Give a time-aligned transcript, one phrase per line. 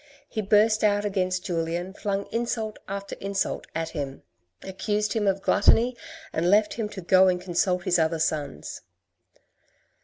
[0.27, 4.19] He burst out against Julien, flung insult after insult at him, zo THE RED AND
[4.19, 5.97] THE BLACK accused him of gluttony,
[6.33, 8.81] and left him to go and consult his other sons.